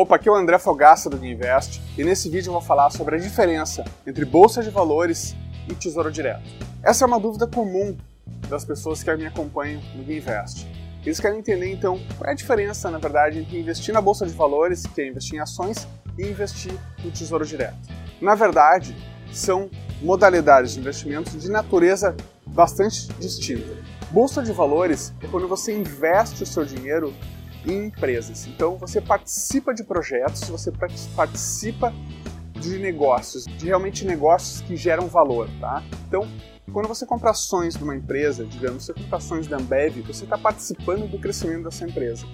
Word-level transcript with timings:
Opa, 0.00 0.16
aqui 0.16 0.30
é 0.30 0.32
o 0.32 0.34
André 0.34 0.58
Fogaça 0.58 1.10
do 1.10 1.18
Guinvest 1.18 1.78
e 1.98 2.02
nesse 2.02 2.30
vídeo 2.30 2.48
eu 2.48 2.52
vou 2.54 2.62
falar 2.62 2.88
sobre 2.88 3.16
a 3.16 3.18
diferença 3.18 3.84
entre 4.06 4.24
bolsa 4.24 4.62
de 4.62 4.70
valores 4.70 5.36
e 5.68 5.74
tesouro 5.74 6.10
direto. 6.10 6.40
Essa 6.82 7.04
é 7.04 7.06
uma 7.06 7.20
dúvida 7.20 7.46
comum 7.46 7.94
das 8.48 8.64
pessoas 8.64 9.02
que 9.02 9.14
me 9.14 9.26
acompanham 9.26 9.82
no 9.94 10.02
Guinvest. 10.02 10.66
Eles 11.04 11.20
querem 11.20 11.40
entender 11.40 11.70
então 11.70 12.00
qual 12.16 12.30
é 12.30 12.32
a 12.32 12.34
diferença, 12.34 12.90
na 12.90 12.96
verdade, 12.96 13.40
entre 13.40 13.60
investir 13.60 13.92
na 13.92 14.00
bolsa 14.00 14.24
de 14.24 14.32
valores, 14.32 14.86
que 14.86 15.02
é 15.02 15.06
investir 15.06 15.34
em 15.34 15.40
ações, 15.42 15.86
e 16.16 16.22
investir 16.22 16.72
no 17.04 17.10
tesouro 17.10 17.44
direto. 17.44 17.76
Na 18.22 18.34
verdade, 18.34 18.96
são 19.30 19.68
modalidades 20.00 20.72
de 20.72 20.80
investimento 20.80 21.36
de 21.36 21.50
natureza 21.50 22.16
bastante 22.46 23.06
distinta. 23.18 23.76
Bolsa 24.10 24.42
de 24.42 24.50
valores 24.50 25.12
é 25.22 25.26
quando 25.26 25.46
você 25.46 25.76
investe 25.76 26.42
o 26.42 26.46
seu 26.46 26.64
dinheiro 26.64 27.14
em 27.66 27.86
empresas. 27.86 28.46
Então 28.46 28.76
você 28.76 29.00
participa 29.00 29.74
de 29.74 29.84
projetos, 29.84 30.48
você 30.48 30.72
participa 31.14 31.92
de 32.60 32.78
negócios, 32.78 33.44
de 33.44 33.66
realmente 33.66 34.04
negócios 34.04 34.60
que 34.60 34.76
geram 34.76 35.08
valor, 35.08 35.48
tá? 35.60 35.82
Então, 36.06 36.28
quando 36.72 36.86
você 36.86 37.06
compra 37.06 37.30
ações 37.30 37.74
de 37.74 37.82
uma 37.82 37.96
empresa, 37.96 38.44
digamos, 38.44 38.84
você 38.84 38.92
compra 38.92 39.16
ações 39.16 39.46
da 39.46 39.56
Ambev, 39.56 40.02
você 40.02 40.24
está 40.24 40.36
participando 40.36 41.10
do 41.10 41.18
crescimento 41.18 41.64
dessa 41.64 41.84
empresa. 41.84 42.26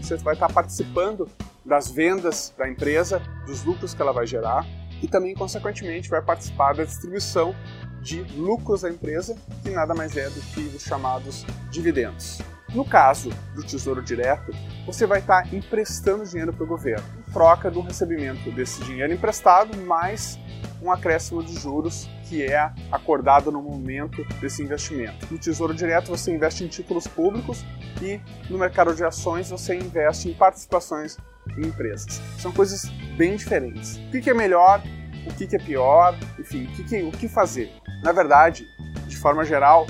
Você 0.00 0.16
vai 0.16 0.34
estar 0.34 0.52
participando 0.52 1.28
das 1.64 1.90
vendas 1.90 2.52
da 2.58 2.68
empresa, 2.68 3.20
dos 3.46 3.62
lucros 3.62 3.94
que 3.94 4.02
ela 4.02 4.12
vai 4.12 4.26
gerar 4.26 4.66
e 5.02 5.08
também, 5.08 5.34
consequentemente, 5.34 6.08
vai 6.08 6.22
participar 6.22 6.74
da 6.74 6.84
distribuição 6.84 7.54
de 8.02 8.22
lucros 8.36 8.82
da 8.82 8.90
empresa, 8.90 9.36
que 9.62 9.70
nada 9.70 9.94
mais 9.94 10.16
é 10.16 10.28
do 10.28 10.40
que 10.40 10.60
os 10.60 10.82
chamados 10.82 11.44
dividendos. 11.70 12.38
No 12.74 12.84
caso 12.84 13.30
do 13.54 13.62
Tesouro 13.62 14.02
Direto, 14.02 14.52
você 14.84 15.06
vai 15.06 15.20
estar 15.20 15.54
emprestando 15.54 16.26
dinheiro 16.26 16.52
para 16.52 16.64
o 16.64 16.66
governo, 16.66 17.04
em 17.16 17.32
troca 17.32 17.70
do 17.70 17.80
recebimento 17.80 18.50
desse 18.50 18.82
dinheiro 18.82 19.12
emprestado, 19.12 19.80
mais 19.82 20.36
um 20.82 20.90
acréscimo 20.90 21.40
de 21.40 21.54
juros 21.54 22.10
que 22.24 22.42
é 22.42 22.72
acordado 22.90 23.52
no 23.52 23.62
momento 23.62 24.24
desse 24.40 24.60
investimento. 24.60 25.24
No 25.30 25.38
Tesouro 25.38 25.72
Direto 25.72 26.08
você 26.08 26.34
investe 26.34 26.64
em 26.64 26.68
títulos 26.68 27.06
públicos 27.06 27.64
e 28.02 28.20
no 28.50 28.58
mercado 28.58 28.92
de 28.92 29.04
ações 29.04 29.50
você 29.50 29.76
investe 29.76 30.28
em 30.28 30.34
participações 30.34 31.16
em 31.56 31.68
empresas. 31.68 32.20
São 32.38 32.50
coisas 32.50 32.86
bem 33.16 33.36
diferentes. 33.36 33.98
O 33.98 34.10
que 34.10 34.28
é 34.28 34.34
melhor? 34.34 34.82
O 35.26 35.32
que 35.32 35.54
é 35.54 35.58
pior? 35.60 36.18
Enfim, 36.40 36.64
o 36.64 36.84
que, 36.84 37.02
o 37.02 37.12
que 37.12 37.28
fazer? 37.28 37.70
Na 38.02 38.10
verdade, 38.10 38.66
de 39.06 39.16
forma 39.16 39.44
geral, 39.44 39.86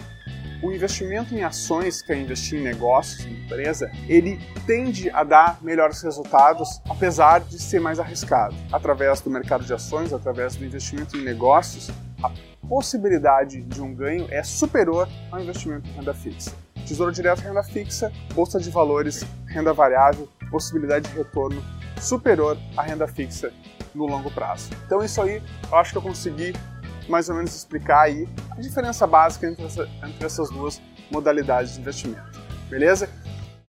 o 0.64 0.72
investimento 0.72 1.34
em 1.34 1.42
ações, 1.42 2.00
que 2.00 2.10
é 2.10 2.16
investir 2.16 2.58
em 2.58 2.62
negócios, 2.62 3.26
em 3.26 3.44
empresa, 3.44 3.92
ele 4.08 4.40
tende 4.66 5.10
a 5.10 5.22
dar 5.22 5.58
melhores 5.60 6.00
resultados, 6.00 6.80
apesar 6.88 7.40
de 7.40 7.60
ser 7.60 7.80
mais 7.80 8.00
arriscado. 8.00 8.56
Através 8.72 9.20
do 9.20 9.28
mercado 9.28 9.62
de 9.62 9.74
ações, 9.74 10.10
através 10.14 10.56
do 10.56 10.64
investimento 10.64 11.18
em 11.18 11.22
negócios, 11.22 11.90
a 12.22 12.30
possibilidade 12.66 13.60
de 13.60 13.82
um 13.82 13.94
ganho 13.94 14.26
é 14.30 14.42
superior 14.42 15.06
ao 15.30 15.38
investimento 15.38 15.86
em 15.86 15.92
renda 15.92 16.14
fixa. 16.14 16.52
Tesouro 16.86 17.12
direto, 17.12 17.40
renda 17.40 17.62
fixa, 17.62 18.10
bolsa 18.34 18.58
de 18.58 18.70
valores, 18.70 19.22
renda 19.46 19.74
variável, 19.74 20.26
possibilidade 20.50 21.10
de 21.10 21.14
retorno 21.14 21.62
superior 22.00 22.56
à 22.74 22.82
renda 22.82 23.06
fixa 23.06 23.52
no 23.94 24.06
longo 24.06 24.30
prazo. 24.30 24.70
Então 24.86 25.04
isso 25.04 25.20
aí, 25.20 25.42
eu 25.70 25.76
acho 25.76 25.92
que 25.92 25.98
eu 25.98 26.02
consegui 26.02 26.54
mais 27.08 27.28
ou 27.28 27.34
menos 27.34 27.54
explicar 27.54 28.02
aí 28.02 28.28
a 28.50 28.60
diferença 28.60 29.06
básica 29.06 29.46
entre, 29.46 29.64
essa, 29.64 29.88
entre 30.02 30.24
essas 30.24 30.50
duas 30.50 30.80
modalidades 31.10 31.74
de 31.74 31.80
investimento. 31.80 32.40
Beleza? 32.68 33.08